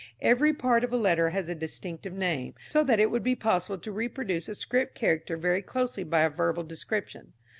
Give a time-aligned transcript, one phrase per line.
[0.23, 3.77] Every part of a letter has a distinctive name, so that it would be possible
[3.77, 7.33] to reproduce a script character very closely by a verbal description.